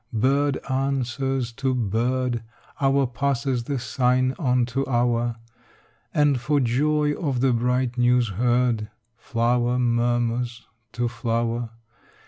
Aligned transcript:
Bird 0.11 0.57
answers 0.67 1.51
to 1.51 1.75
bird, 1.75 2.41
Hour 2.81 3.05
passes 3.05 3.65
the 3.65 3.77
sign 3.77 4.33
on 4.39 4.65
to 4.65 4.83
hour, 4.87 5.35
And 6.11 6.39
for 6.41 6.59
joy 6.59 7.13
of 7.13 7.39
the 7.41 7.53
bright 7.53 7.99
news 7.99 8.29
heard 8.29 8.89
Flower 9.15 9.77
murmurs 9.77 10.65
to 10.93 11.07
flower. 11.07 11.69